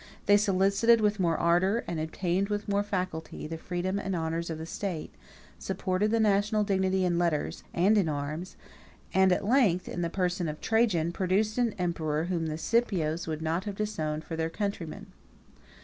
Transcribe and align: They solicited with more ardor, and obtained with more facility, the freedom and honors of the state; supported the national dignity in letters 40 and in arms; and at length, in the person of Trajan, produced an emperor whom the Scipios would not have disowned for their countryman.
They 0.25 0.35
solicited 0.37 0.99
with 0.99 1.19
more 1.19 1.37
ardor, 1.37 1.83
and 1.85 1.99
obtained 1.99 2.49
with 2.49 2.67
more 2.67 2.81
facility, 2.81 3.45
the 3.45 3.59
freedom 3.59 3.99
and 3.99 4.15
honors 4.15 4.49
of 4.49 4.57
the 4.57 4.65
state; 4.65 5.13
supported 5.59 6.09
the 6.09 6.19
national 6.19 6.63
dignity 6.63 7.05
in 7.05 7.19
letters 7.19 7.61
40 7.75 7.85
and 7.85 7.97
in 7.99 8.09
arms; 8.09 8.55
and 9.13 9.31
at 9.31 9.45
length, 9.45 9.87
in 9.87 10.01
the 10.01 10.09
person 10.09 10.49
of 10.49 10.59
Trajan, 10.59 11.11
produced 11.11 11.59
an 11.59 11.73
emperor 11.77 12.23
whom 12.23 12.47
the 12.47 12.57
Scipios 12.57 13.27
would 13.27 13.43
not 13.43 13.65
have 13.65 13.75
disowned 13.75 14.23
for 14.23 14.35
their 14.35 14.49
countryman. 14.49 15.05